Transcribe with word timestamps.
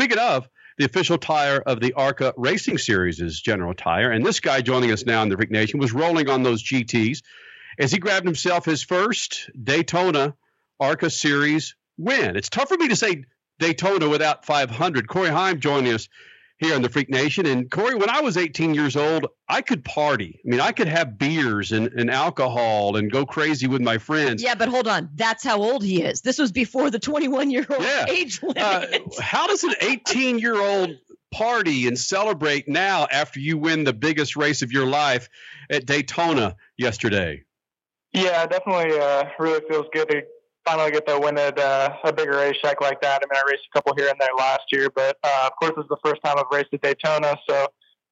speaking 0.00 0.18
of, 0.18 0.48
the 0.78 0.86
official 0.86 1.18
tire 1.18 1.58
of 1.58 1.78
the 1.78 1.92
ARCA 1.92 2.32
Racing 2.38 2.78
Series 2.78 3.20
is 3.20 3.38
General 3.38 3.74
Tire. 3.74 4.10
And 4.10 4.24
this 4.24 4.40
guy 4.40 4.62
joining 4.62 4.92
us 4.92 5.04
now 5.04 5.22
in 5.22 5.28
the 5.28 5.36
Freak 5.36 5.50
Nation 5.50 5.78
was 5.78 5.92
rolling 5.92 6.30
on 6.30 6.42
those 6.42 6.62
GTs 6.62 7.20
as 7.78 7.92
he 7.92 7.98
grabbed 7.98 8.24
himself 8.24 8.64
his 8.64 8.82
first 8.82 9.50
Daytona 9.62 10.34
ARCA 10.80 11.10
Series 11.10 11.76
win. 11.98 12.34
It's 12.34 12.48
tough 12.48 12.68
for 12.68 12.78
me 12.78 12.88
to 12.88 12.96
say 12.96 13.24
Daytona 13.58 14.08
without 14.08 14.46
500. 14.46 15.06
Corey 15.06 15.28
Heim 15.28 15.60
joining 15.60 15.92
us 15.92 16.08
here 16.60 16.76
in 16.76 16.82
the 16.82 16.90
Freak 16.90 17.08
Nation. 17.08 17.46
And 17.46 17.70
Corey, 17.70 17.94
when 17.94 18.10
I 18.10 18.20
was 18.20 18.36
18 18.36 18.74
years 18.74 18.94
old, 18.94 19.26
I 19.48 19.62
could 19.62 19.82
party. 19.82 20.40
I 20.44 20.48
mean, 20.48 20.60
I 20.60 20.72
could 20.72 20.88
have 20.88 21.18
beers 21.18 21.72
and, 21.72 21.88
and 21.88 22.10
alcohol 22.10 22.96
and 22.96 23.10
go 23.10 23.24
crazy 23.24 23.66
with 23.66 23.80
my 23.80 23.96
friends. 23.96 24.42
Yeah, 24.42 24.54
but 24.54 24.68
hold 24.68 24.86
on. 24.86 25.08
That's 25.14 25.42
how 25.42 25.58
old 25.58 25.82
he 25.82 26.02
is. 26.02 26.20
This 26.20 26.38
was 26.38 26.52
before 26.52 26.90
the 26.90 26.98
21 26.98 27.50
year 27.50 27.66
old 27.68 27.82
yeah. 27.82 28.06
age 28.08 28.42
limit. 28.42 28.58
Uh, 28.58 28.86
how 29.20 29.46
does 29.46 29.64
an 29.64 29.74
18 29.80 30.38
year 30.38 30.60
old 30.60 30.98
party 31.32 31.86
and 31.86 31.98
celebrate 31.98 32.68
now 32.68 33.06
after 33.10 33.40
you 33.40 33.56
win 33.56 33.84
the 33.84 33.94
biggest 33.94 34.36
race 34.36 34.60
of 34.60 34.70
your 34.70 34.86
life 34.86 35.30
at 35.70 35.86
Daytona 35.86 36.56
yesterday? 36.76 37.42
Yeah, 38.12 38.44
definitely 38.46 38.98
uh, 38.98 39.24
really 39.38 39.62
feels 39.66 39.86
good 39.92 40.08
to 40.10 40.22
finally 40.70 40.90
get 40.92 41.06
to 41.06 41.18
win 41.18 41.36
at 41.38 41.58
uh, 41.58 41.96
a 42.04 42.12
bigger 42.12 42.36
racetrack 42.36 42.80
like 42.80 43.00
that. 43.00 43.22
I 43.22 43.26
mean, 43.26 43.42
I 43.42 43.50
raced 43.50 43.64
a 43.72 43.78
couple 43.78 43.94
here 43.96 44.08
and 44.08 44.20
there 44.20 44.28
last 44.38 44.62
year, 44.70 44.88
but 44.94 45.16
uh, 45.24 45.48
of 45.50 45.52
course, 45.56 45.72
is 45.82 45.88
the 45.88 45.96
first 46.04 46.22
time 46.22 46.36
I've 46.38 46.44
raced 46.52 46.68
at 46.72 46.82
Daytona, 46.82 47.36
so 47.48 47.66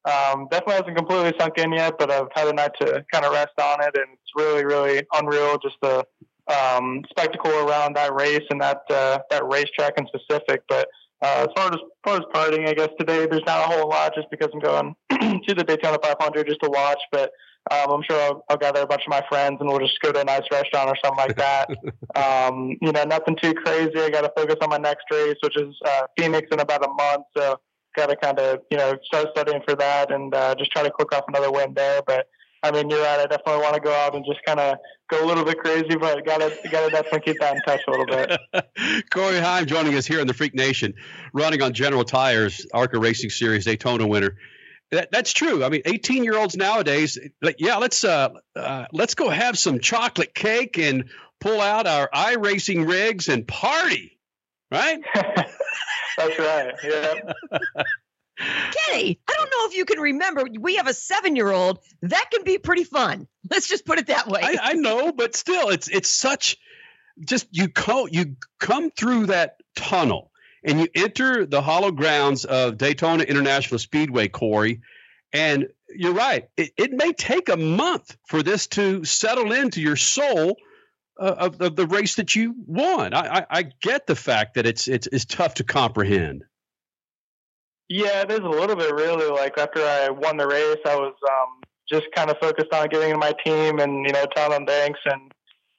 um, 0.05 0.47
definitely 0.51 0.75
hasn't 0.75 0.97
completely 0.97 1.33
sunk 1.39 1.57
in 1.57 1.71
yet. 1.71 1.95
But 1.97 2.11
I've 2.11 2.27
had 2.33 2.47
a 2.47 2.53
night 2.53 2.71
to 2.81 3.05
kind 3.11 3.25
of 3.25 3.31
rest 3.31 3.53
on 3.61 3.81
it, 3.81 3.95
and 3.95 4.07
it's 4.13 4.31
really, 4.35 4.65
really 4.65 5.03
unreal. 5.13 5.57
Just 5.57 5.77
the 5.81 6.05
um, 6.47 7.03
spectacle 7.09 7.51
around 7.51 7.95
that 7.95 8.13
race 8.13 8.45
and 8.49 8.59
that 8.61 8.81
uh, 8.89 9.19
that 9.29 9.45
racetrack 9.45 9.93
in 9.97 10.07
specific. 10.07 10.63
But 10.67 10.89
uh, 11.21 11.47
as 11.47 11.49
far 11.55 11.67
as, 11.67 11.75
as 11.75 11.79
far 12.03 12.15
as 12.17 12.25
partying, 12.33 12.67
I 12.67 12.73
guess 12.73 12.89
today 12.97 13.25
there's 13.25 13.43
not 13.45 13.65
a 13.65 13.75
whole 13.75 13.89
lot 13.89 14.15
just 14.15 14.27
because 14.31 14.49
I'm 14.53 14.59
going 14.59 14.95
to 15.47 15.55
the 15.55 15.63
Daytona 15.63 15.97
500 16.01 16.47
just 16.47 16.61
to 16.61 16.69
watch, 16.69 16.99
but. 17.11 17.31
Um, 17.71 17.91
I'm 17.91 18.01
sure 18.09 18.19
I'll, 18.19 18.43
I'll, 18.49 18.57
gather 18.57 18.81
a 18.81 18.87
bunch 18.87 19.01
of 19.05 19.09
my 19.09 19.21
friends 19.29 19.57
and 19.59 19.69
we'll 19.69 19.79
just 19.79 19.99
go 20.01 20.11
to 20.13 20.21
a 20.21 20.23
nice 20.23 20.41
restaurant 20.49 20.89
or 20.89 20.95
something 21.03 21.27
like 21.27 21.37
that. 21.37 21.69
um, 22.15 22.77
you 22.81 22.91
know, 22.91 23.03
nothing 23.03 23.35
too 23.39 23.53
crazy. 23.53 23.99
I 23.99 24.09
got 24.09 24.21
to 24.21 24.31
focus 24.35 24.55
on 24.61 24.69
my 24.69 24.77
next 24.77 25.03
race, 25.11 25.35
which 25.43 25.57
is 25.57 25.75
uh, 25.85 26.03
Phoenix 26.17 26.47
in 26.51 26.61
about 26.61 26.85
a 26.85 26.87
month. 26.87 27.25
So 27.37 27.59
got 27.95 28.07
to 28.07 28.15
kind 28.15 28.39
of, 28.39 28.61
you 28.71 28.77
know, 28.77 28.97
start 29.03 29.27
studying 29.35 29.61
for 29.67 29.75
that 29.75 30.11
and 30.11 30.33
uh, 30.33 30.55
just 30.55 30.71
try 30.71 30.83
to 30.83 30.89
click 30.89 31.13
off 31.13 31.25
another 31.27 31.51
win 31.51 31.73
there. 31.73 32.01
But 32.07 32.27
I 32.61 32.71
mean, 32.71 32.89
you're 32.89 33.01
right. 33.01 33.19
I 33.19 33.25
definitely 33.25 33.61
want 33.61 33.75
to 33.75 33.81
go 33.81 33.93
out 33.93 34.15
and 34.15 34.25
just 34.25 34.43
kind 34.45 34.59
of 34.59 34.77
go 35.09 35.23
a 35.23 35.25
little 35.25 35.45
bit 35.45 35.59
crazy, 35.59 35.95
but 35.95 36.25
gotta 36.25 36.55
gotta 36.71 36.91
definitely 36.91 37.21
keep 37.21 37.39
that 37.39 37.55
in 37.55 37.61
touch 37.61 37.81
a 37.87 37.91
little 37.91 38.05
bit. 38.05 39.05
Corey 39.11 39.39
Heim 39.39 39.65
joining 39.65 39.95
us 39.95 40.05
here 40.05 40.19
in 40.19 40.27
the 40.27 40.33
Freak 40.33 40.53
Nation, 40.53 40.93
running 41.33 41.61
on 41.61 41.73
General 41.73 42.03
Tires, 42.03 42.65
ARCA 42.73 42.99
Racing 42.99 43.29
Series 43.29 43.65
Daytona 43.65 44.07
winner. 44.07 44.35
That, 44.91 45.11
that's 45.11 45.33
true. 45.33 45.63
I 45.63 45.69
mean, 45.69 45.83
18 45.85 46.23
year 46.23 46.37
olds 46.37 46.57
nowadays, 46.57 47.17
like, 47.41 47.57
yeah, 47.59 47.77
let's 47.77 48.03
uh, 48.03 48.29
uh, 48.55 48.85
let's 48.91 49.15
go 49.15 49.29
have 49.29 49.57
some 49.57 49.79
chocolate 49.79 50.33
cake 50.33 50.77
and 50.77 51.09
pull 51.39 51.61
out 51.61 51.87
our 51.87 52.09
iRacing 52.13 52.87
rigs 52.87 53.29
and 53.29 53.47
party, 53.47 54.19
right? 54.71 54.99
that's 55.15 56.39
right. 56.39 56.73
Yeah. 56.83 57.83
Kenny, 58.39 59.19
I 59.27 59.33
don't 59.37 59.49
know 59.49 59.69
if 59.69 59.75
you 59.75 59.85
can 59.85 59.99
remember. 59.99 60.45
We 60.59 60.77
have 60.77 60.87
a 60.87 60.93
seven-year-old 60.93 61.79
that 62.03 62.25
can 62.31 62.43
be 62.43 62.57
pretty 62.57 62.85
fun. 62.85 63.27
Let's 63.49 63.67
just 63.67 63.85
put 63.85 63.99
it 63.99 64.07
that 64.07 64.27
way. 64.27 64.41
I, 64.41 64.57
I 64.61 64.73
know, 64.73 65.11
but 65.11 65.35
still, 65.35 65.69
it's 65.69 65.87
it's 65.89 66.09
such. 66.09 66.57
Just 67.19 67.47
you 67.51 67.67
co- 67.67 68.07
you 68.09 68.37
come 68.59 68.91
through 68.91 69.27
that 69.27 69.57
tunnel 69.75 70.31
and 70.63 70.79
you 70.79 70.87
enter 70.95 71.45
the 71.45 71.61
hollow 71.61 71.91
grounds 71.91 72.45
of 72.45 72.77
Daytona 72.77 73.23
International 73.23 73.77
Speedway, 73.77 74.29
Corey, 74.29 74.81
and 75.33 75.67
you're 75.89 76.13
right. 76.13 76.47
It, 76.55 76.71
it 76.77 76.91
may 76.91 77.13
take 77.13 77.49
a 77.49 77.57
month 77.57 78.15
for 78.27 78.43
this 78.43 78.67
to 78.67 79.03
settle 79.03 79.51
into 79.51 79.81
your 79.81 79.95
soul 79.95 80.57
uh, 81.19 81.35
of, 81.37 81.61
of, 81.61 81.75
the 81.75 81.87
race 81.87 82.15
that 82.15 82.35
you 82.35 82.55
won. 82.65 83.13
I, 83.13 83.39
I, 83.39 83.45
I, 83.49 83.63
get 83.81 84.07
the 84.07 84.15
fact 84.15 84.55
that 84.55 84.65
it's, 84.65 84.87
it's 84.87 85.07
it's 85.07 85.25
tough 85.25 85.55
to 85.55 85.65
comprehend. 85.65 86.45
Yeah, 87.89 88.23
there's 88.23 88.41
a 88.41 88.49
little 88.49 88.75
bit 88.75 88.93
really. 88.93 89.27
Like 89.27 89.57
after 89.57 89.81
I 89.81 90.09
won 90.09 90.37
the 90.37 90.47
race, 90.47 90.77
I 90.85 90.95
was 90.95 91.15
um, 91.27 91.61
just 91.89 92.05
kind 92.15 92.29
of 92.29 92.37
focused 92.39 92.71
on 92.71 92.87
getting 92.87 93.13
to 93.13 93.17
my 93.17 93.33
team 93.43 93.79
and 93.79 94.05
you 94.05 94.13
know 94.13 94.25
telling 94.35 94.51
them 94.51 94.65
thanks 94.67 94.99
and 95.05 95.31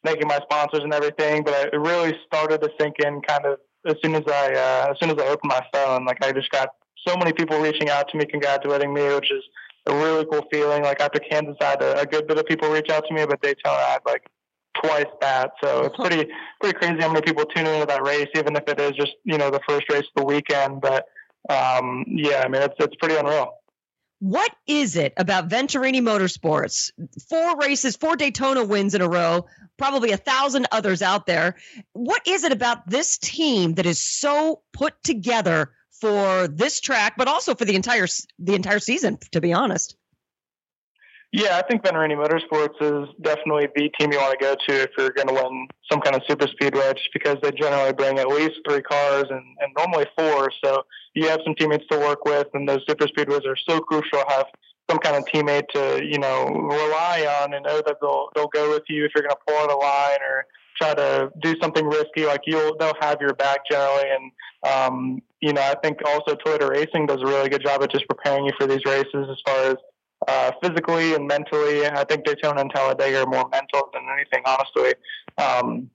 making 0.03 0.27
my 0.27 0.41
sponsors 0.43 0.81
and 0.83 0.93
everything. 0.93 1.45
But 1.45 1.73
it 1.73 1.77
really 1.77 2.15
started 2.27 2.61
to 2.63 2.71
sink 2.81 2.97
in 3.05 3.23
kind 3.23 3.47
of 3.47 3.59
as 3.87 3.95
soon 4.03 4.15
as 4.17 4.25
I 4.27 4.53
uh, 4.53 4.91
as 4.91 4.99
soon 4.99 5.11
as 5.11 5.19
I 5.19 5.29
opened 5.29 5.51
my 5.51 5.63
phone, 5.73 6.05
like 6.05 6.19
I 6.23 6.33
just 6.33 6.51
got 6.51 6.71
so 7.07 7.17
many 7.17 7.33
people 7.33 7.61
reaching 7.61 7.89
out 7.89 8.09
to 8.09 8.19
me, 8.19 8.27
congratulating 8.27 8.93
me, 8.93 9.03
which 9.15 9.31
is 9.31 9.45
a 9.87 9.95
really 9.95 10.27
cool 10.27 10.45
feeling. 10.53 10.83
Like 10.83 11.01
after 11.01 11.21
Kansas, 11.21 11.57
I 11.61 11.65
had 11.65 11.83
a, 11.83 12.01
a 12.01 12.07
good 12.07 12.27
bit 12.27 12.39
of 12.39 12.47
people 12.47 12.71
reach 12.71 12.91
out 12.91 13.05
to 13.07 13.15
me, 13.15 13.25
but 13.25 13.41
they 13.41 13.55
Daytona 13.55 13.77
I 13.77 13.91
had 13.93 14.01
like 14.05 14.27
twice 14.83 15.07
that. 15.21 15.53
So 15.63 15.85
it's 15.85 15.97
pretty 15.97 16.29
pretty 16.61 16.77
crazy 16.77 17.01
how 17.01 17.09
many 17.13 17.23
people 17.23 17.45
tune 17.45 17.67
into 17.67 17.87
that 17.87 18.05
race, 18.05 18.29
even 18.35 18.57
if 18.57 18.65
it 18.67 18.81
is 18.81 18.93
just 18.93 19.13
you 19.23 19.39
know 19.39 19.51
the 19.51 19.61
first 19.69 19.85
race 19.91 20.05
of 20.17 20.23
the 20.23 20.25
weekend. 20.25 20.81
But 20.81 21.07
um, 21.49 22.05
yeah, 22.07 22.43
I 22.45 22.49
mean 22.49 22.63
it's 22.63 22.75
it's 22.79 22.97
pretty 22.97 23.17
unreal. 23.17 23.55
What 24.21 24.55
is 24.67 24.97
it 24.97 25.15
about 25.17 25.49
Venturini 25.49 26.03
Motorsports? 26.03 26.91
Four 27.31 27.57
races, 27.57 27.97
four 27.97 28.17
Daytona 28.17 28.63
wins 28.65 28.95
in 28.95 29.01
a 29.01 29.09
row, 29.09 29.47
probably 29.79 30.13
a 30.13 30.19
thousand 30.19 30.67
others 30.71 31.01
out 31.01 31.25
there. 31.25 31.57
What 31.95 32.21
is 32.27 32.45
it 32.45 32.53
about 32.53 32.87
this 32.87 33.17
team 33.17 33.75
that 33.75 33.87
is 33.87 33.99
so 33.99 34.61
put 34.75 35.03
together 35.03 35.73
for 36.01 36.49
this 36.49 36.81
track, 36.81 37.15
but 37.17 37.29
also 37.29 37.55
for 37.55 37.65
the 37.65 37.77
entire 37.77 38.07
the 38.39 38.55
entire 38.55 38.79
season? 38.79 39.19
To 39.33 39.41
be 39.41 39.55
honest. 39.55 39.97
Yeah, 41.33 41.59
I 41.59 41.63
think 41.63 41.83
Venturini 41.83 42.17
Motorsports 42.17 42.75
is 42.81 43.09
definitely 43.23 43.69
the 43.77 43.89
team 43.99 44.11
you 44.11 44.19
want 44.19 44.37
to 44.37 44.45
go 44.45 44.57
to 44.69 44.83
if 44.83 44.91
you're 44.99 45.11
going 45.11 45.29
to 45.29 45.35
win 45.35 45.69
some 45.91 46.01
kind 46.01 46.17
of 46.17 46.23
super 46.29 46.49
speedway, 46.49 46.93
just 46.95 47.11
because 47.13 47.37
they 47.41 47.53
generally 47.53 47.93
bring 47.93 48.19
at 48.19 48.27
least 48.27 48.55
three 48.69 48.83
cars 48.83 49.27
and, 49.31 49.43
and 49.61 49.73
normally 49.79 50.07
four. 50.19 50.51
So 50.65 50.83
you 51.15 51.29
have 51.29 51.39
some 51.45 51.55
teammates 51.55 51.85
to 51.93 51.99
work 51.99 52.25
with, 52.25 52.49
and 52.53 52.69
those 52.69 52.81
super 52.89 53.07
speedways 53.07 53.47
are 53.47 53.57
so 53.69 53.79
crucial 53.79 54.25
have 54.29 54.47
some 54.91 54.99
kind 54.99 55.17
of 55.17 55.25
teammate 55.27 55.69
to 55.69 56.05
you 56.05 56.19
know 56.19 56.47
rely 56.47 57.25
on 57.43 57.55
and 57.55 57.65
know 57.65 57.81
that 57.87 57.97
they'll 58.01 58.29
they'll 58.35 58.49
go 58.49 58.71
with 58.71 58.83
you 58.89 59.05
if 59.05 59.13
you're 59.15 59.23
going 59.23 59.31
to 59.31 59.37
pull 59.47 59.57
out 59.57 59.71
a 59.71 59.77
line 59.77 60.19
or 60.29 60.47
try 60.77 60.95
to 60.95 61.31
do 61.43 61.55
something 61.63 61.87
risky. 61.87 62.27
Like 62.27 62.41
you'll 62.47 62.77
they'll 62.77 62.95
have 63.01 63.21
your 63.21 63.35
back 63.35 63.61
generally, 63.71 64.09
and 64.11 64.33
um, 64.73 65.23
you 65.41 65.53
know 65.53 65.63
I 65.63 65.77
think 65.81 65.99
also 66.05 66.35
Toyota 66.35 66.69
Racing 66.69 67.07
does 67.07 67.23
a 67.23 67.27
really 67.27 67.49
good 67.49 67.63
job 67.63 67.85
at 67.85 67.93
just 67.93 68.09
preparing 68.09 68.47
you 68.47 68.53
for 68.59 68.67
these 68.67 68.85
races 68.85 69.29
as 69.31 69.37
far 69.47 69.71
as 69.71 69.77
uh, 70.29 70.53
physically 70.63 71.15
and 71.15 71.27
mentally. 71.27 71.87
I 71.87 72.05
think 72.05 72.25
Daytona 72.25 72.61
and 72.61 72.71
Talladega 72.71 73.23
are 73.23 73.27
more 73.27 73.49
mental 73.51 73.91
than 73.93 74.03
anything, 74.13 74.43
honestly. 74.47 74.95
Um, 75.39 75.91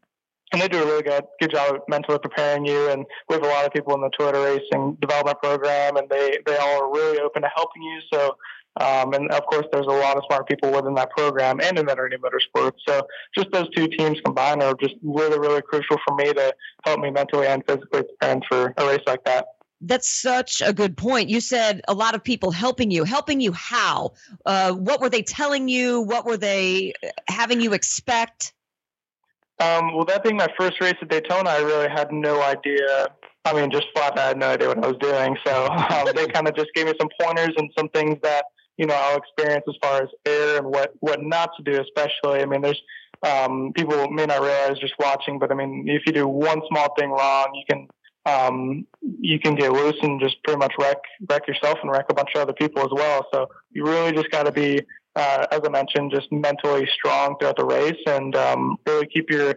and 0.52 0.62
they 0.62 0.68
do 0.68 0.82
a 0.82 0.86
really 0.86 1.04
good 1.04 1.24
good 1.40 1.52
job 1.52 1.76
of 1.76 1.82
mentally 1.88 2.20
preparing 2.20 2.66
you. 2.66 2.90
And 2.90 3.06
we 3.30 3.36
have 3.36 3.44
a 3.44 3.48
lot 3.48 3.66
of 3.66 3.74
people 3.74 3.94
in 3.96 4.02
the 4.02 4.10
Toyota 4.10 4.44
Racing 4.44 4.98
Development 5.02 5.38
Program, 5.42 5.98
and 5.98 6.10
they 6.10 6.38
they 6.46 6.58
all 6.58 6.84
are 6.84 6.92
really 6.92 7.20
open 7.20 7.42
to 7.42 7.50
helping 7.56 7.84
you. 7.84 8.02
So. 8.14 8.38
Um, 8.78 9.14
and 9.14 9.32
of 9.32 9.46
course, 9.46 9.66
there's 9.72 9.86
a 9.86 9.90
lot 9.90 10.18
of 10.18 10.24
smart 10.28 10.50
people 10.50 10.70
within 10.70 10.96
that 10.96 11.10
program 11.12 11.62
and 11.62 11.80
in 11.80 11.86
Venturini 11.86 12.18
Motorsports. 12.18 12.74
So 12.86 13.08
just 13.34 13.50
those 13.54 13.70
two 13.70 13.88
teams 13.88 14.20
combined 14.20 14.62
are 14.62 14.74
just 14.74 14.96
really, 15.02 15.40
really 15.40 15.62
crucial 15.62 15.98
for 16.06 16.14
me 16.14 16.34
to 16.34 16.54
help 16.84 17.00
me 17.00 17.10
mentally 17.10 17.48
and 17.48 17.64
physically 17.66 18.04
preparing 18.04 18.42
for 18.50 18.74
a 18.76 18.86
race 18.86 19.00
like 19.08 19.24
that. 19.24 19.46
That's 19.82 20.08
such 20.08 20.62
a 20.62 20.74
good 20.74 20.96
point. 20.98 21.30
You 21.30 21.42
said 21.42 21.82
a 21.88 21.94
lot 21.94 22.16
of 22.16 22.24
people 22.24 22.52
helping 22.52 22.92
you. 22.92 23.04
Helping 23.04 23.42
you 23.42 23.52
how? 23.52 24.14
Uh, 24.46 24.72
what 24.72 25.02
were 25.02 25.10
they 25.10 25.22
telling 25.22 25.68
you? 25.68 26.02
What 26.02 26.26
were 26.26 26.38
they 26.38 26.94
having 27.28 27.62
you 27.62 27.74
expect? 27.74 28.54
Um, 29.60 29.94
well, 29.96 30.06
that 30.06 30.24
being 30.24 30.38
my 30.38 30.48
first 30.58 30.82
race 30.82 30.96
at 31.02 31.10
Daytona, 31.10 31.50
I 31.50 31.60
really 31.60 31.90
had 31.90 32.12
no 32.12 32.42
idea. 32.42 33.08
I 33.46 33.54
mean, 33.54 33.70
just 33.70 33.88
flat, 33.96 34.18
I 34.18 34.30
had 34.30 34.38
no 34.38 34.50
idea 34.50 34.68
what 34.68 34.84
I 34.84 34.88
was 34.88 34.98
doing. 35.00 35.38
So 35.46 35.68
um, 35.70 36.08
they 36.16 36.28
kind 36.28 36.48
of 36.48 36.56
just 36.56 36.74
gave 36.74 36.88
me 36.88 36.94
some 37.00 37.10
pointers 37.22 37.54
and 37.58 37.70
some 37.78 37.90
things 37.90 38.18
that 38.24 38.46
you 38.78 38.86
know 38.86 38.96
I'll 38.96 39.18
experience 39.18 39.64
as 39.70 39.76
far 39.82 40.02
as 40.02 40.10
air 40.26 40.58
and 40.58 40.68
what 40.68 40.94
what 41.00 41.22
not 41.22 41.52
to 41.58 41.64
do. 41.64 41.82
Especially, 41.82 42.42
I 42.42 42.46
mean, 42.46 42.62
there's 42.62 42.82
um, 43.24 43.72
people 43.74 44.10
may 44.10 44.26
not 44.26 44.42
realize 44.42 44.80
just 44.80 44.96
watching, 45.00 45.40
but 45.40 45.52
I 45.52 45.56
mean, 45.56 45.86
if 45.88 46.04
you 46.06 46.12
do 46.12 46.28
one 46.28 46.62
small 46.70 46.94
thing 46.96 47.12
wrong, 47.12 47.48
you 47.54 47.64
can 47.70 47.88
um, 48.26 48.86
you 49.02 49.40
can 49.40 49.56
get 49.56 49.72
loose 49.72 49.98
and 50.02 50.20
just 50.20 50.44
pretty 50.44 50.58
much 50.58 50.74
wreck 50.80 50.98
wreck 51.30 51.48
yourself 51.48 51.78
and 51.82 51.92
wreck 51.92 52.06
a 52.10 52.14
bunch 52.14 52.30
of 52.36 52.42
other 52.42 52.54
people 52.54 52.82
as 52.82 52.92
well. 52.92 53.28
So 53.34 53.48
you 53.72 53.86
really 53.86 54.12
just 54.14 54.32
got 54.32 54.44
to 54.44 54.52
be 54.52 54.82
uh, 55.16 55.48
as 55.52 55.62
I 55.64 55.70
mentioned, 55.70 56.12
just 56.12 56.32
mentally 56.32 56.88
strong 56.94 57.38
throughout 57.40 57.58
the 57.58 57.66
race 57.66 58.00
and 58.06 58.36
um, 58.36 58.78
really 58.86 59.08
keep 59.08 59.30
your 59.30 59.56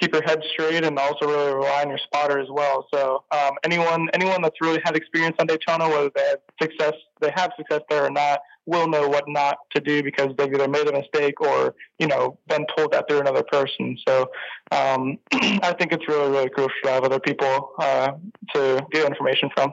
keep 0.00 0.12
your 0.12 0.22
head 0.22 0.40
straight 0.52 0.84
and 0.84 0.96
also 0.96 1.26
really 1.26 1.54
rely 1.54 1.82
on 1.82 1.88
your 1.88 1.98
spotter 1.98 2.38
as 2.38 2.48
well. 2.50 2.86
So 2.92 3.24
um, 3.32 3.52
anyone 3.64 4.08
anyone 4.12 4.42
that's 4.42 4.60
really 4.60 4.80
had 4.84 4.96
experience 4.96 5.36
on 5.38 5.46
Daytona, 5.46 5.88
whether 5.88 6.10
they 6.14 6.22
have 6.22 6.38
success 6.60 6.94
they 7.20 7.32
have 7.34 7.52
success 7.56 7.82
there 7.88 8.04
or 8.04 8.10
not, 8.10 8.40
will 8.68 8.86
know 8.86 9.08
what 9.08 9.24
not 9.26 9.56
to 9.74 9.80
do 9.80 10.02
because 10.02 10.28
they've 10.36 10.52
either 10.52 10.68
made 10.68 10.86
a 10.86 10.92
mistake 10.92 11.40
or 11.40 11.74
you 11.98 12.06
know 12.06 12.38
been 12.46 12.66
told 12.76 12.92
that 12.92 13.08
through 13.08 13.20
another 13.20 13.42
person. 13.42 13.96
So 14.06 14.30
um, 14.70 15.18
I 15.32 15.74
think 15.78 15.92
it's 15.92 16.06
really 16.06 16.30
really 16.30 16.50
crucial 16.50 16.70
to 16.84 16.90
have 16.90 17.04
other 17.04 17.20
people 17.20 17.72
uh, 17.78 18.12
to 18.54 18.86
get 18.92 19.06
information 19.06 19.48
from. 19.54 19.72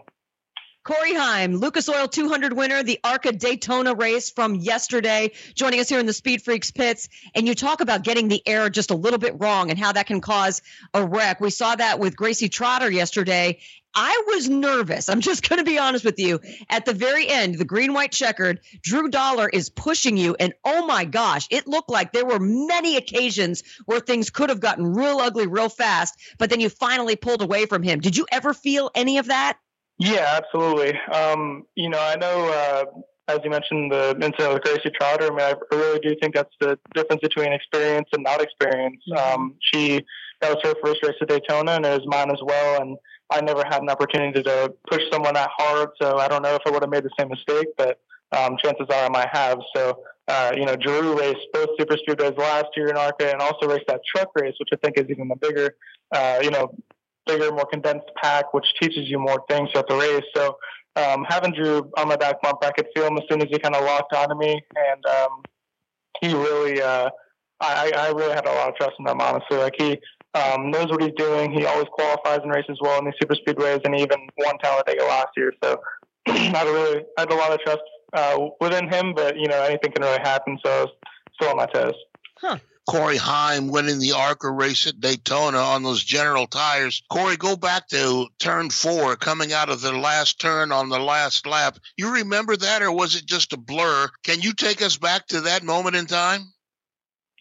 Corey 0.86 1.16
Heim, 1.16 1.56
Lucas 1.56 1.90
Oil 1.90 2.08
200 2.08 2.54
winner, 2.54 2.84
the 2.84 3.00
ARCA 3.04 3.32
Daytona 3.32 3.96
race 3.96 4.30
from 4.30 4.54
yesterday, 4.54 5.32
joining 5.56 5.80
us 5.80 5.90
here 5.90 6.00
in 6.00 6.06
the 6.06 6.14
Speed 6.14 6.44
Freaks 6.44 6.70
pits. 6.70 7.10
And 7.34 7.48
you 7.48 7.56
talk 7.56 7.82
about 7.82 8.04
getting 8.04 8.28
the 8.28 8.48
air 8.48 8.70
just 8.70 8.92
a 8.92 8.96
little 8.96 9.18
bit 9.18 9.34
wrong 9.40 9.72
and 9.72 9.80
how 9.80 9.94
that 9.94 10.06
can 10.06 10.22
cause 10.22 10.62
a 10.94 11.04
wreck. 11.04 11.42
We 11.42 11.50
saw 11.50 11.76
that 11.76 11.98
with 11.98 12.16
Gracie 12.16 12.50
Trotter 12.50 12.92
yesterday. 12.92 13.58
I 13.96 14.24
was 14.28 14.50
nervous. 14.50 15.08
I'm 15.08 15.22
just 15.22 15.48
going 15.48 15.60
to 15.60 15.64
be 15.64 15.80
honest 15.80 16.04
with 16.04 16.20
you. 16.20 16.42
At 16.70 16.86
the 16.86 16.94
very 16.94 17.30
end, 17.30 17.58
the 17.58 17.66
green 17.66 17.94
white 17.94 18.12
checkered, 18.12 18.60
Drew 18.82 19.10
Dollar 19.10 19.48
is 19.48 19.70
pushing 19.70 20.18
you. 20.18 20.36
And 20.38 20.54
oh 20.66 20.86
my 20.86 21.06
gosh, 21.06 21.48
it 21.50 21.66
looked 21.66 21.90
like 21.90 22.12
there 22.12 22.26
were 22.26 22.40
many 22.40 22.98
occasions 22.98 23.64
where 23.86 24.02
things 24.02 24.30
could 24.30 24.50
have 24.50 24.60
gotten 24.60 24.94
real 24.94 25.20
ugly 25.20 25.48
real 25.48 25.70
fast, 25.70 26.16
but 26.38 26.50
then 26.50 26.60
you 26.60 26.70
finally 26.70 27.16
pulled 27.16 27.42
away 27.42 27.66
from 27.66 27.84
him. 27.84 28.02
Did 28.02 28.18
you 28.18 28.26
ever 28.32 28.54
feel 28.54 28.92
any 28.94 29.18
of 29.18 29.28
that? 29.28 29.58
Yeah, 29.98 30.42
absolutely. 30.44 31.00
Um, 31.14 31.64
you 31.76 31.90
know, 31.90 32.00
I 32.00 32.18
know, 32.18 32.50
uh, 32.50 32.86
as 33.30 33.40
you 33.46 33.50
mentioned, 33.50 33.94
the 33.94 34.10
incident 34.22 34.54
with 34.54 34.64
Gracie 34.64 34.92
Trotter. 35.00 35.28
I 35.28 35.30
mean, 35.30 35.40
I 35.40 35.54
really 35.74 36.00
do 36.00 36.16
think 36.22 36.36
that's 36.36 36.54
the 36.60 36.78
difference 36.94 37.22
between 37.22 37.54
experience 37.54 38.10
and 38.12 38.24
not 38.24 38.42
experience. 38.42 39.02
Mm-hmm. 39.10 39.36
Um, 39.36 39.56
she 39.62 40.06
that 40.42 40.54
was 40.54 40.58
her 40.64 40.76
first 40.84 41.02
race 41.02 41.16
at 41.22 41.30
Daytona, 41.30 41.74
and 41.74 41.86
it 41.86 41.90
was 41.90 42.06
mine 42.06 42.30
as 42.30 42.40
well. 42.44 42.82
And 42.82 42.98
I 43.30 43.42
never 43.42 43.64
had 43.64 43.82
an 43.82 43.90
opportunity 43.90 44.44
to 44.44 44.74
push 44.90 45.02
someone 45.12 45.34
that 45.34 45.50
hard, 45.58 45.90
so 46.02 46.18
I 46.18 46.28
don't 46.28 46.42
know 46.44 46.56
if 46.56 46.62
I 46.66 46.72
would 46.72 46.84
have 46.84 46.90
made 46.90 47.04
the 47.04 47.10
same 47.18 47.30
mistake, 47.30 47.68
but 47.78 48.00
um, 48.32 48.58
chances 48.64 48.88
are 48.90 49.06
I 49.06 49.10
might 49.10 49.30
have. 49.32 49.60
So, 49.76 50.00
uh, 50.28 50.54
you 50.56 50.66
know, 50.66 50.76
Drew 50.76 51.18
raced 51.20 51.48
both 51.54 51.70
super 51.80 51.96
speedways 51.96 52.38
last 52.38 52.68
year 52.76 52.88
in 52.88 52.98
ARCA 52.98 53.32
and 53.32 53.42
also 53.42 53.68
raced 53.68 53.86
that 53.88 54.02
truck 54.16 54.30
race, 54.36 54.56
which 54.60 54.70
I 54.74 54.78
think 54.78 55.00
is 55.00 55.10
even 55.10 55.30
a 55.32 55.36
bigger, 55.36 55.76
uh, 56.12 56.40
you 56.42 56.52
know, 56.52 56.76
bigger, 57.26 57.52
more 57.52 57.66
condensed 57.66 58.08
pack, 58.22 58.54
which 58.54 58.66
teaches 58.80 59.10
you 59.10 59.20
more 59.20 59.44
things 59.50 59.70
throughout 59.72 59.90
the 59.90 59.96
race. 59.96 60.24
So 60.36 60.58
um, 60.96 61.26
having 61.28 61.52
Drew 61.52 61.92
on 61.98 62.08
my 62.08 62.16
back 62.16 62.42
bumper, 62.42 62.68
I 62.68 62.72
could 62.72 62.88
feel 62.96 63.08
him 63.08 63.18
as 63.18 63.24
soon 63.30 63.42
as 63.42 63.48
he 63.50 63.60
kind 63.60 63.76
of 63.76 63.84
locked 63.84 64.14
onto 64.14 64.36
me, 64.36 64.62
and 64.76 65.06
um, 65.06 65.44
he 66.22 66.34
really, 66.34 66.82
uh, 66.82 67.10
I, 67.60 67.92
I 67.96 68.08
really 68.10 68.34
had 68.34 68.46
a 68.46 68.52
lot 68.52 68.70
of 68.70 68.76
trust 68.76 68.94
in 69.00 69.08
him, 69.08 69.20
honestly. 69.20 69.58
Like 69.58 69.76
he 69.78 70.00
um, 70.36 70.70
knows 70.70 70.88
what 70.90 71.02
he's 71.02 71.14
doing. 71.18 71.52
He 71.52 71.66
always 71.66 71.88
qualifies 71.92 72.42
in 72.44 72.50
races 72.50 72.78
well 72.82 73.00
in 73.00 73.06
these 73.06 73.14
super 73.20 73.36
speedways, 73.36 73.82
and 73.86 73.96
he 73.96 74.04
even 74.04 74.28
won 74.38 74.58
Talladega 74.60 75.04
last 75.06 75.30
year. 75.38 75.54
So 75.64 75.82
I 76.28 76.64
really, 76.64 77.04
I 77.18 77.22
had 77.22 77.32
a 77.32 77.36
lot 77.36 77.54
of 77.54 77.60
trust 77.62 77.82
uh, 78.14 78.48
within 78.60 78.90
him, 78.90 79.14
but 79.16 79.38
you 79.38 79.48
know 79.48 79.62
anything 79.62 79.92
can 79.94 80.04
really 80.04 80.20
happen. 80.20 80.60
So 80.64 80.72
I 80.72 80.84
was 80.84 80.92
still 81.34 81.50
on 81.50 81.58
my 81.58 81.66
toes. 81.68 81.96
Huh. 82.40 82.58
Corey 82.88 83.18
Heim 83.18 83.70
winning 83.70 83.98
the 83.98 84.12
ARCA 84.12 84.52
race 84.52 84.86
at 84.86 85.00
Daytona 85.00 85.58
on 85.58 85.82
those 85.82 86.04
General 86.04 86.46
tires. 86.46 87.02
Corey, 87.10 87.36
go 87.36 87.56
back 87.56 87.88
to 87.88 88.28
turn 88.38 88.70
four, 88.70 89.16
coming 89.16 89.54
out 89.54 89.70
of 89.70 89.82
the 89.82 89.92
last 89.92 90.40
turn 90.40 90.72
on 90.72 90.90
the 90.90 91.00
last 91.00 91.48
lap. 91.48 91.80
You 91.98 92.14
remember 92.14 92.56
that, 92.56 92.84
or 92.84 92.92
was 92.92 93.16
it 93.16 93.26
just 93.26 93.54
a 93.54 93.58
blur? 93.58 94.08
Can 94.24 94.42
you 94.42 94.54
take 94.54 94.84
us 94.84 94.98
back 94.98 95.26
to 95.28 95.42
that 95.42 95.64
moment 95.64 95.96
in 95.96 96.06
time? 96.06 96.54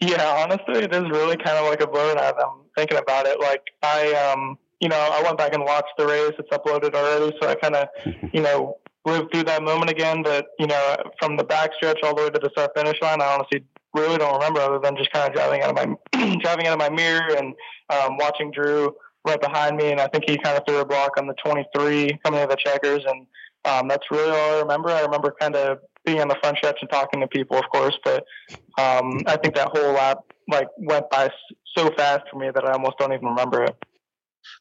Yeah, 0.00 0.42
honestly, 0.42 0.84
it 0.84 0.94
is 0.94 1.10
really 1.10 1.36
kind 1.36 1.58
of 1.58 1.66
like 1.66 1.82
a 1.82 1.86
blur 1.86 2.14
now 2.14 2.32
that 2.32 2.42
I'm 2.42 2.63
thinking 2.76 2.98
about 2.98 3.26
it. 3.26 3.40
Like 3.40 3.62
I, 3.82 4.12
um, 4.14 4.58
you 4.80 4.88
know, 4.88 4.96
I 4.96 5.22
went 5.22 5.38
back 5.38 5.54
and 5.54 5.64
watched 5.64 5.94
the 5.98 6.06
race. 6.06 6.32
It's 6.38 6.50
uploaded 6.50 6.94
already, 6.94 7.36
so 7.40 7.48
I 7.48 7.54
kind 7.54 7.76
of, 7.76 7.88
you 8.32 8.40
know, 8.40 8.78
lived 9.04 9.32
through 9.32 9.44
that 9.44 9.62
moment 9.62 9.90
again. 9.90 10.22
But 10.22 10.46
you 10.58 10.66
know, 10.66 10.96
from 11.18 11.36
the 11.36 11.44
backstretch 11.44 12.02
all 12.02 12.14
the 12.14 12.22
way 12.22 12.30
to 12.30 12.38
the 12.38 12.50
start 12.50 12.72
finish 12.76 13.00
line, 13.00 13.20
I 13.20 13.34
honestly 13.34 13.64
really 13.94 14.18
don't 14.18 14.34
remember 14.34 14.60
other 14.60 14.80
than 14.80 14.96
just 14.96 15.12
kind 15.12 15.28
of 15.28 15.34
driving 15.34 15.62
out 15.62 15.78
of 15.78 15.88
my 16.12 16.36
driving 16.42 16.66
out 16.66 16.74
of 16.74 16.78
my 16.78 16.90
mirror 16.90 17.36
and 17.36 17.54
um, 17.90 18.16
watching 18.18 18.50
Drew 18.50 18.94
right 19.26 19.40
behind 19.40 19.76
me, 19.76 19.90
and 19.90 20.00
I 20.00 20.08
think 20.08 20.24
he 20.28 20.36
kind 20.36 20.56
of 20.56 20.64
threw 20.66 20.78
a 20.78 20.84
block 20.84 21.12
on 21.16 21.26
the 21.26 21.34
23 21.44 22.18
coming 22.24 22.40
to 22.40 22.46
the 22.46 22.56
checkers, 22.56 23.04
and 23.06 23.26
um, 23.64 23.88
that's 23.88 24.04
really 24.10 24.30
all 24.30 24.56
I 24.56 24.60
remember. 24.60 24.90
I 24.90 25.00
remember 25.00 25.34
kind 25.40 25.56
of 25.56 25.78
being 26.04 26.20
on 26.20 26.28
the 26.28 26.36
front 26.42 26.58
stretch 26.58 26.78
and 26.82 26.90
talking 26.90 27.20
to 27.20 27.26
people, 27.26 27.56
of 27.56 27.64
course, 27.72 27.96
but 28.04 28.24
um, 28.78 29.22
I 29.26 29.36
think 29.36 29.54
that 29.54 29.68
whole 29.68 29.92
lap 29.94 30.18
like 30.48 30.68
went 30.76 31.08
by 31.10 31.30
so 31.76 31.90
fast 31.92 32.24
for 32.30 32.38
me 32.38 32.50
that 32.54 32.64
I 32.64 32.72
almost 32.72 32.98
don't 32.98 33.12
even 33.12 33.26
remember 33.26 33.64
it. 33.64 33.76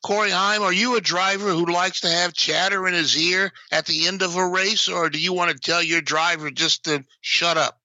Corey 0.01 0.31
Heim, 0.31 0.61
are 0.61 0.73
you 0.73 0.95
a 0.95 1.01
driver 1.01 1.49
who 1.49 1.65
likes 1.65 2.01
to 2.01 2.07
have 2.07 2.33
chatter 2.33 2.87
in 2.87 2.93
his 2.93 3.17
ear 3.17 3.51
at 3.71 3.85
the 3.85 4.07
end 4.07 4.21
of 4.21 4.35
a 4.35 4.47
race, 4.47 4.87
or 4.87 5.09
do 5.09 5.19
you 5.19 5.33
want 5.33 5.51
to 5.51 5.57
tell 5.57 5.83
your 5.83 6.01
driver 6.01 6.49
just 6.51 6.85
to 6.85 7.03
shut 7.21 7.57
up? 7.57 7.79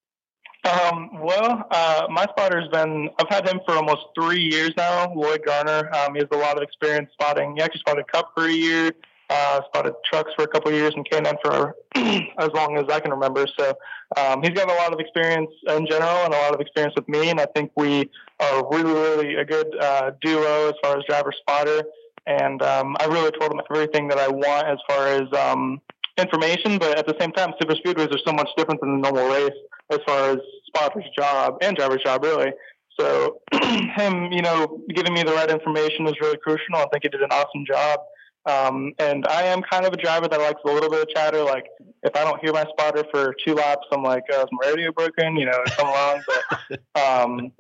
Um, 0.64 1.20
well, 1.20 1.66
uh, 1.70 2.06
my 2.10 2.24
spotter's 2.24 2.68
been, 2.68 3.10
I've 3.18 3.28
had 3.28 3.48
him 3.48 3.60
for 3.64 3.74
almost 3.74 4.06
three 4.14 4.42
years 4.42 4.72
now, 4.76 5.12
Lloyd 5.14 5.44
Garner. 5.44 5.88
Um, 5.94 6.14
he 6.14 6.20
has 6.20 6.28
a 6.32 6.36
lot 6.36 6.56
of 6.56 6.62
experience 6.62 7.10
spotting. 7.12 7.56
He 7.56 7.62
actually 7.62 7.80
spotted 7.80 8.06
Cup 8.08 8.32
for 8.34 8.46
a 8.46 8.52
year, 8.52 8.92
uh, 9.30 9.60
spotted 9.66 9.94
trucks 10.04 10.30
for 10.36 10.42
a 10.42 10.48
couple 10.48 10.72
years, 10.72 10.92
and 10.94 11.08
K&N 11.08 11.36
for 11.44 11.74
as 11.94 12.50
long 12.54 12.76
as 12.78 12.84
I 12.90 13.00
can 13.00 13.10
remember. 13.10 13.46
So 13.58 13.74
um, 14.16 14.42
he's 14.42 14.52
got 14.52 14.70
a 14.70 14.74
lot 14.74 14.92
of 14.92 15.00
experience 15.00 15.50
in 15.68 15.86
general 15.86 16.24
and 16.24 16.34
a 16.34 16.38
lot 16.38 16.54
of 16.54 16.60
experience 16.60 16.94
with 16.96 17.08
me, 17.08 17.30
and 17.30 17.40
I 17.40 17.46
think 17.54 17.72
we 17.76 18.10
are 18.40 18.68
really, 18.70 18.92
really 18.92 19.34
a 19.36 19.44
good 19.44 19.66
uh, 19.80 20.12
duo 20.22 20.68
as 20.68 20.74
far 20.82 20.96
as 20.98 21.04
driver 21.08 21.32
spotter. 21.32 21.82
And 22.26 22.62
um, 22.62 22.96
I 23.00 23.06
really 23.06 23.30
told 23.32 23.52
him 23.52 23.60
everything 23.70 24.08
that 24.08 24.18
I 24.18 24.28
want 24.28 24.66
as 24.66 24.78
far 24.86 25.06
as 25.08 25.32
um, 25.32 25.80
information, 26.18 26.78
but 26.78 26.98
at 26.98 27.06
the 27.06 27.16
same 27.18 27.32
time, 27.32 27.52
super 27.60 27.74
speedways 27.74 28.14
are 28.14 28.20
so 28.26 28.32
much 28.32 28.48
different 28.56 28.80
than 28.80 29.00
the 29.00 29.10
normal 29.10 29.28
race 29.30 29.56
as 29.90 29.98
far 30.06 30.30
as 30.30 30.38
spotter's 30.66 31.04
job 31.16 31.56
and 31.62 31.76
driver's 31.76 32.02
job, 32.02 32.22
really. 32.22 32.52
So 33.00 33.40
him, 33.52 34.32
you 34.32 34.42
know, 34.42 34.80
giving 34.94 35.14
me 35.14 35.22
the 35.22 35.32
right 35.32 35.50
information 35.50 36.04
was 36.04 36.14
really 36.20 36.36
crucial. 36.38 36.74
I 36.74 36.86
think 36.92 37.04
he 37.04 37.08
did 37.08 37.22
an 37.22 37.30
awesome 37.30 37.64
job. 37.66 38.00
Um, 38.48 38.94
and 38.98 39.26
I 39.26 39.42
am 39.42 39.60
kind 39.62 39.84
of 39.84 39.92
a 39.92 39.96
driver 39.96 40.26
that 40.26 40.40
likes 40.40 40.60
a 40.64 40.72
little 40.72 40.88
bit 40.88 41.02
of 41.02 41.08
chatter. 41.14 41.42
Like 41.42 41.66
if 42.02 42.16
I 42.16 42.24
don't 42.24 42.40
hear 42.40 42.52
my 42.52 42.64
spotter 42.70 43.04
for 43.12 43.34
two 43.44 43.54
laps, 43.54 43.86
I'm 43.92 44.02
like, 44.02 44.24
oh, 44.32 44.40
is 44.40 44.48
my 44.52 44.70
radio 44.70 44.90
broken? 44.90 45.36
You 45.36 45.46
know, 45.46 45.58
something 45.66 45.86
wrong. 45.86 46.22
But 46.26 46.80
um, 47.02 47.52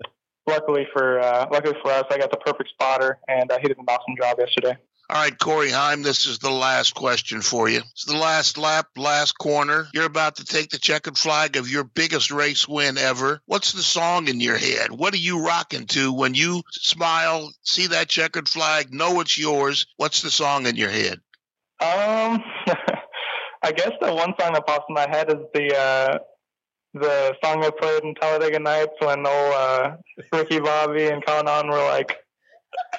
luckily 0.46 0.86
for 0.92 1.20
uh, 1.20 1.46
luckily 1.52 1.76
for 1.82 1.90
us, 1.90 2.04
I 2.10 2.16
got 2.16 2.30
the 2.30 2.38
perfect 2.38 2.70
spotter, 2.70 3.18
and 3.28 3.50
uh, 3.52 3.58
he 3.60 3.68
did 3.68 3.76
an 3.78 3.84
awesome 3.86 4.16
job 4.18 4.38
yesterday. 4.38 4.76
All 5.10 5.22
right, 5.22 5.38
Corey 5.38 5.70
Heim, 5.70 6.02
this 6.02 6.26
is 6.26 6.38
the 6.38 6.50
last 6.50 6.94
question 6.94 7.40
for 7.40 7.66
you. 7.66 7.78
It's 7.92 8.04
the 8.04 8.18
last 8.18 8.58
lap, 8.58 8.88
last 8.94 9.38
corner. 9.38 9.88
You're 9.94 10.04
about 10.04 10.36
to 10.36 10.44
take 10.44 10.68
the 10.68 10.78
checkered 10.78 11.16
flag 11.16 11.56
of 11.56 11.70
your 11.70 11.82
biggest 11.82 12.30
race 12.30 12.68
win 12.68 12.98
ever. 12.98 13.40
What's 13.46 13.72
the 13.72 13.82
song 13.82 14.28
in 14.28 14.38
your 14.38 14.58
head? 14.58 14.90
What 14.90 15.14
are 15.14 15.18
you 15.18 15.46
rocking 15.46 15.86
to 15.86 16.12
when 16.12 16.34
you 16.34 16.62
smile, 16.72 17.50
see 17.62 17.86
that 17.86 18.10
checkered 18.10 18.50
flag, 18.50 18.92
know 18.92 19.20
it's 19.20 19.38
yours? 19.38 19.86
What's 19.96 20.20
the 20.20 20.30
song 20.30 20.66
in 20.66 20.76
your 20.76 20.90
head? 20.90 21.20
Um, 21.80 22.44
I 23.62 23.72
guess 23.74 23.92
the 24.02 24.12
one 24.12 24.34
song 24.38 24.52
that 24.52 24.66
pops 24.66 24.84
in 24.90 24.94
my 24.94 25.08
head 25.08 25.30
is 25.30 25.38
the 25.54 25.74
uh, 25.74 26.18
the 26.92 27.34
song 27.42 27.64
I 27.64 27.70
played 27.70 28.04
in 28.04 28.14
Talladega 28.14 28.58
Nights 28.58 28.92
when 28.98 29.26
old 29.26 29.54
uh, 29.54 29.96
Ricky 30.34 30.60
Bobby 30.60 31.06
and 31.06 31.24
Colin 31.24 31.68
were 31.68 31.82
like 31.84 32.18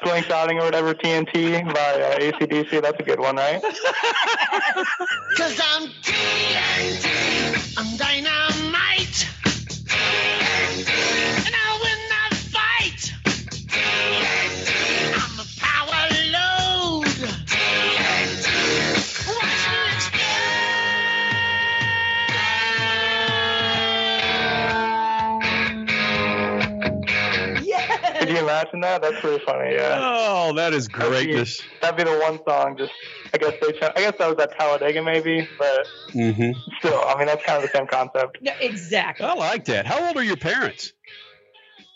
Slingshotting 0.03 0.59
or 0.62 0.63
whatever 0.65 0.93
TNT 0.93 1.65
by 1.74 1.79
uh, 1.79 2.19
ACDC. 2.19 2.81
That's 2.81 3.00
a 3.00 3.03
good 3.03 3.19
one, 3.19 3.36
right? 3.36 3.62
Cause 5.38 5.59
I'm 5.62 5.89
TNT. 6.03 7.77
I'm 7.77 7.98
dynamite. 7.98 9.27
And 11.45 11.55
Could 28.29 28.38
you 28.38 28.43
imagine 28.43 28.81
that? 28.81 29.01
That's 29.01 29.19
pretty 29.21 29.43
funny. 29.43 29.74
Yeah. 29.74 29.98
Oh, 30.00 30.53
that 30.53 30.71
is 30.71 30.88
greatness. 30.88 31.63
That'd 31.81 31.98
be, 31.98 32.03
that'd 32.03 32.19
be 32.21 32.27
the 32.27 32.31
one 32.31 32.39
song. 32.48 32.77
Just 32.77 32.91
I 33.33 33.39
guess 33.39 33.53
they. 33.59 33.69
I 33.69 34.01
guess 34.01 34.17
that 34.19 34.29
was 34.29 34.38
at 34.38 34.55
Talladega, 34.55 35.01
maybe, 35.01 35.50
but 35.57 35.88
mm-hmm. 36.09 36.51
still, 36.77 37.03
I 37.07 37.17
mean, 37.17 37.25
that's 37.25 37.43
kind 37.43 37.63
of 37.63 37.67
the 37.67 37.75
same 37.75 37.88
concept. 37.88 38.38
Yeah, 38.39 38.53
exactly. 38.62 39.25
I 39.25 39.33
like 39.33 39.65
that. 39.65 39.88
How 39.88 40.05
old 40.05 40.15
are 40.15 40.24
your 40.24 40.38
parents? 40.38 40.93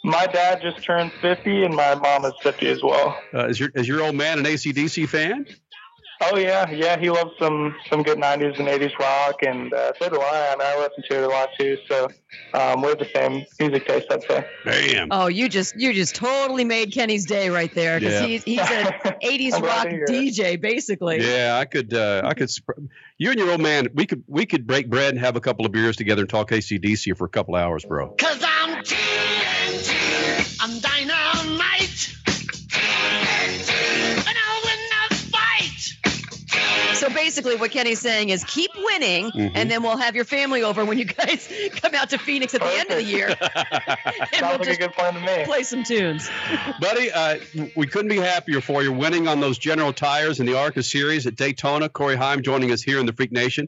My 0.03 0.25
dad 0.25 0.63
just 0.63 0.83
turned 0.83 1.11
50, 1.21 1.65
and 1.65 1.75
my 1.75 1.93
mom 1.93 2.25
is 2.25 2.33
50 2.41 2.67
as 2.67 2.81
well. 2.81 3.15
Uh, 3.31 3.49
is 3.49 3.59
your 3.59 3.69
is 3.75 3.87
your 3.87 4.01
old 4.01 4.15
man 4.15 4.39
an 4.39 4.45
ACDC 4.45 5.07
fan? 5.07 5.45
Oh 6.21 6.37
yeah, 6.37 6.69
yeah. 6.69 6.97
He 6.97 7.09
loves 7.09 7.31
some 7.39 7.75
some 7.89 8.03
good 8.03 8.17
'90s 8.17 8.59
and 8.59 8.67
'80s 8.67 8.97
rock, 8.97 9.35
and 9.41 9.73
uh, 9.73 9.93
so 9.99 10.09
do 10.09 10.19
I. 10.19 10.53
I 10.53 10.55
mean, 10.55 10.67
I 10.67 10.77
listen 10.77 11.03
to 11.09 11.17
it 11.17 11.23
a 11.23 11.27
lot 11.27 11.49
too. 11.59 11.77
So 11.89 12.07
um, 12.53 12.81
we're 12.81 12.95
the 12.95 13.09
same 13.13 13.45
music 13.59 13.87
taste, 13.87 14.07
I'd 14.11 14.23
say. 14.23 14.47
Damn. 14.65 15.09
Oh, 15.11 15.27
you 15.27 15.49
just 15.49 15.75
you 15.75 15.93
just 15.93 16.15
totally 16.15 16.63
made 16.63 16.93
Kenny's 16.93 17.25
day 17.25 17.49
right 17.49 17.73
there 17.73 17.99
because 17.99 18.21
yeah. 18.21 18.27
he's 18.27 18.43
he's 18.43 18.59
an 18.59 18.93
'80s 19.23 19.61
rock 19.61 19.87
DJ 19.87 20.59
basically. 20.61 21.21
Yeah, 21.21 21.57
I 21.59 21.65
could 21.65 21.93
uh, 21.93 22.21
I 22.23 22.33
could. 22.33 22.49
You 23.17 23.31
and 23.31 23.39
your 23.39 23.51
old 23.51 23.61
man, 23.61 23.87
we 23.93 24.05
could 24.05 24.23
we 24.27 24.45
could 24.45 24.65
break 24.65 24.89
bread 24.89 25.11
and 25.11 25.19
have 25.19 25.35
a 25.35 25.41
couple 25.41 25.65
of 25.65 25.71
beers 25.71 25.95
together 25.95 26.21
and 26.21 26.29
talk 26.29 26.49
ACDC 26.51 27.17
for 27.17 27.25
a 27.25 27.29
couple 27.29 27.55
hours, 27.55 27.85
bro. 27.85 28.09
Cause 28.09 28.43
I'm 28.43 28.83
TNT, 28.83 30.57
I'm 30.61 30.79
dynamite. 30.79 32.22
So 37.03 37.09
basically, 37.13 37.57
what 37.57 37.71
Kenny's 37.71 37.99
saying 37.99 38.29
is 38.29 38.45
keep 38.45 38.71
winning, 38.75 39.29
Mhm. 39.31 39.51
and 39.55 39.69
then 39.69 39.83
we'll 39.83 39.97
have 39.97 40.15
your 40.15 40.23
family 40.23 40.63
over 40.63 40.85
when 40.85 40.97
you 40.97 41.03
guys 41.03 41.49
come 41.81 41.93
out 41.95 42.11
to 42.11 42.17
Phoenix 42.17 42.53
at 42.53 42.61
the 42.61 42.67
end 42.79 42.89
of 42.91 42.95
the 42.95 43.03
year, 43.03 43.27
and 43.41 43.59
Sounds 44.39 44.41
we'll 44.41 44.57
like 44.59 44.67
a 44.69 44.77
good 44.77 44.93
plan 44.93 45.13
to 45.15 45.19
me. 45.19 45.43
play 45.43 45.63
some 45.63 45.83
tunes. 45.83 46.29
Buddy, 46.79 47.11
uh, 47.11 47.39
we 47.75 47.87
couldn't 47.87 48.07
be 48.07 48.17
happier 48.17 48.61
for 48.61 48.81
you 48.83 48.93
winning 48.93 49.27
on 49.27 49.41
those 49.41 49.57
General 49.57 49.91
Tires 49.91 50.39
in 50.39 50.45
the 50.45 50.57
ARCA 50.57 50.81
Series 50.81 51.27
at 51.27 51.35
Daytona. 51.35 51.89
Corey 51.89 52.15
Heim 52.15 52.41
joining 52.41 52.71
us 52.71 52.81
here 52.81 52.99
in 52.99 53.05
the 53.05 53.13
Freak 53.13 53.33
Nation. 53.33 53.67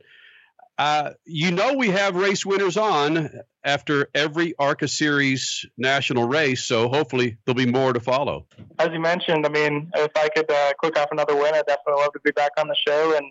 Uh, 0.77 1.11
you 1.23 1.51
know 1.51 1.73
we 1.73 1.87
have 1.89 2.15
race 2.15 2.45
winners 2.45 2.75
on 2.75 3.29
after 3.63 4.09
every 4.13 4.53
ARCA 4.59 4.87
Series 4.87 5.65
national 5.77 6.27
race, 6.27 6.65
so 6.65 6.89
hopefully 6.89 7.37
there'll 7.45 7.55
be 7.55 7.65
more 7.65 7.93
to 7.93 7.99
follow. 7.99 8.45
As 8.77 8.89
you 8.91 8.99
mentioned, 8.99 9.45
I 9.45 9.49
mean, 9.49 9.89
if 9.95 10.11
I 10.15 10.29
could 10.29 10.51
uh, 10.51 10.73
click 10.79 10.99
off 10.99 11.09
another 11.11 11.35
win, 11.35 11.55
I'd 11.55 11.65
definitely 11.65 12.01
love 12.01 12.13
to 12.13 12.19
be 12.23 12.31
back 12.31 12.51
on 12.57 12.67
the 12.67 12.75
show. 12.87 13.15
And 13.15 13.25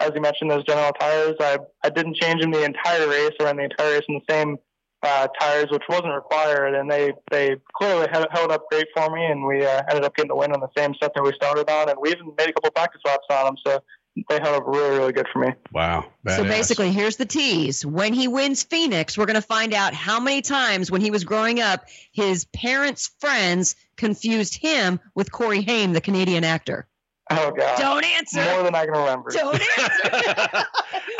as 0.00 0.12
you 0.14 0.20
mentioned, 0.20 0.50
those 0.50 0.64
General 0.64 0.92
tires, 0.92 1.34
I 1.40 1.58
I 1.82 1.90
didn't 1.90 2.16
change 2.16 2.40
them 2.40 2.52
the 2.52 2.64
entire 2.64 3.08
race. 3.08 3.32
I 3.40 3.44
ran 3.44 3.56
the 3.56 3.64
entire 3.64 3.94
race 3.94 4.04
in 4.08 4.14
the 4.14 4.32
same 4.32 4.58
uh, 5.02 5.28
tires, 5.38 5.66
which 5.70 5.82
wasn't 5.88 6.14
required, 6.14 6.74
and 6.74 6.90
they 6.90 7.12
they 7.30 7.56
clearly 7.76 8.06
held, 8.10 8.26
held 8.30 8.50
up 8.52 8.66
great 8.70 8.86
for 8.96 9.10
me. 9.14 9.24
And 9.24 9.44
we 9.44 9.64
uh, 9.64 9.82
ended 9.88 10.04
up 10.04 10.16
getting 10.16 10.28
the 10.28 10.36
win 10.36 10.52
on 10.52 10.60
the 10.60 10.70
same 10.76 10.94
set 11.00 11.12
that 11.14 11.22
we 11.22 11.32
started 11.34 11.68
on, 11.68 11.90
and 11.90 11.98
we 12.00 12.10
even 12.10 12.32
made 12.38 12.48
a 12.48 12.52
couple 12.52 12.70
practice 12.70 13.02
laps 13.04 13.26
on 13.30 13.44
them. 13.46 13.56
So 13.66 13.82
they 14.28 14.38
held 14.38 14.56
up 14.56 14.66
really, 14.66 14.98
really 14.98 15.12
good 15.12 15.26
for 15.32 15.40
me. 15.40 15.52
Wow. 15.72 16.06
So 16.26 16.44
basically, 16.44 16.92
here's 16.92 17.16
the 17.16 17.26
tease. 17.26 17.84
When 17.84 18.14
he 18.14 18.28
wins 18.28 18.62
Phoenix, 18.62 19.18
we're 19.18 19.26
going 19.26 19.34
to 19.34 19.42
find 19.42 19.74
out 19.74 19.92
how 19.92 20.20
many 20.20 20.40
times 20.40 20.90
when 20.90 21.00
he 21.00 21.10
was 21.10 21.24
growing 21.24 21.60
up, 21.60 21.86
his 22.12 22.44
parents' 22.46 23.10
friends 23.18 23.76
confused 23.96 24.56
him 24.56 25.00
with 25.14 25.32
Corey 25.32 25.62
Haim, 25.62 25.92
the 25.92 26.00
Canadian 26.00 26.44
actor. 26.44 26.86
Oh 27.30 27.50
God, 27.52 27.78
Don't 27.78 28.04
answer. 28.04 28.44
more 28.44 28.62
than 28.64 28.74
I 28.74 28.84
can 28.84 28.92
remember. 28.94 29.30
Don't 29.30 29.54
answer. 29.54 29.70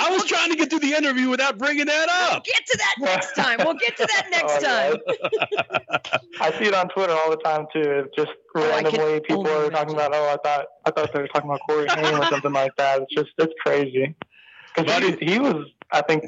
I 0.01 0.11
was 0.11 0.25
trying 0.27 0.51
to 0.51 0.57
get 0.57 0.69
through 0.69 0.81
the 0.81 0.93
interview 0.93 1.31
without 1.31 1.57
bringing 1.57 1.87
that 1.87 2.07
We'll 2.09 2.37
up. 2.37 2.45
get 2.45 2.67
to 2.67 2.79
that 2.79 2.95
next 3.01 3.33
time. 3.35 3.59
We'll 3.61 3.75
get 3.75 3.97
to 3.97 4.07
that 4.07 4.27
next 4.31 4.63
Oh, 4.63 4.97
time. 5.41 6.11
I 6.41 6.51
see 6.59 6.67
it 6.67 6.75
on 6.75 6.89
Twitter 6.91 7.13
all 7.15 7.31
the 7.31 7.37
time 7.39 7.67
too. 7.73 7.81
It's 8.07 8.15
just 8.17 8.31
Oh, 8.57 8.61
can 8.61 8.85
randomly 8.85 9.21
people 9.21 9.49
only 9.49 9.67
are 9.67 9.71
talking 9.71 9.95
imagine. 9.95 10.13
about, 10.13 10.15
oh, 10.15 10.29
I 10.29 10.37
thought 10.49 10.67
I 10.85 10.91
thought 10.91 11.13
they 11.13 11.21
were 11.23 11.29
talking 11.29 11.51
about 11.51 11.61
Corey 11.69 11.87
Haim 11.89 12.21
or 12.21 12.25
something 12.27 12.53
like 12.53 12.77
that. 12.77 13.03
It's 13.03 13.15
just 13.15 13.31
it's 13.39 13.53
crazy. 13.65 14.15
Because 14.77 15.19
he, 15.19 15.33
he 15.33 15.39
was, 15.41 15.67
I 15.91 16.03
think, 16.03 16.25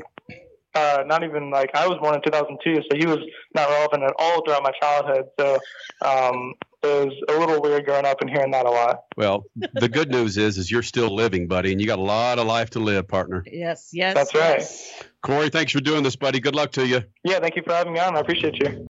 uh, 0.75 1.05
not 1.07 1.23
even 1.23 1.51
like 1.51 1.71
I 1.75 1.87
was 1.87 1.99
born 2.01 2.15
in 2.17 2.23
2002, 2.23 2.83
so 2.91 2.97
he 2.97 3.07
was 3.07 3.19
not 3.55 3.69
relevant 3.69 4.05
at 4.05 4.15
all 4.19 4.45
throughout 4.45 4.63
my 4.65 4.73
childhood. 4.81 5.27
So 5.39 5.55
um, 6.03 6.55
it 6.76 6.76
was 6.87 7.13
a 7.29 7.39
little 7.39 7.61
weird 7.61 7.85
growing 7.85 8.07
up 8.07 8.21
and 8.21 8.31
hearing 8.31 8.51
that 8.53 8.67
a 8.67 8.71
lot. 8.71 9.05
Well, 9.17 9.45
the 9.75 9.89
good 9.89 10.11
news 10.11 10.37
is, 10.37 10.59
is 10.59 10.71
you're 10.71 10.83
still 10.83 11.15
living, 11.15 11.49
buddy, 11.49 11.73
and 11.73 11.81
you 11.81 11.87
got 11.87 11.99
a 11.99 12.03
lot 12.03 12.39
of 12.39 12.47
life 12.47 12.71
to 12.71 12.81
live, 12.81 13.09
partner. 13.09 13.45
Yes, 13.47 13.91
yes. 13.93 14.15
That's 14.15 14.35
right. 14.35 14.59
yes. 14.59 15.05
Corey, 15.23 15.49
thanks 15.49 15.73
for 15.73 15.81
doing 15.81 16.03
this, 16.03 16.17
buddy. 16.17 16.41
Good 16.41 16.55
luck 16.55 16.73
to 16.73 16.87
you. 16.87 17.03
Yeah, 17.25 17.41
thank 17.41 17.57
you 17.57 17.63
for 17.63 17.73
having 17.73 17.93
me 17.93 17.99
on. 17.99 18.17
I 18.17 18.21
appreciate 18.21 18.59
you. 18.59 18.87